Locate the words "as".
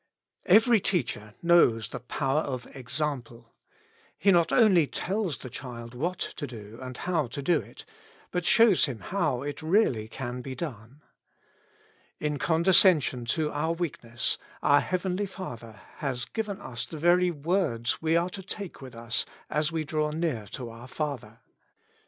19.51-19.71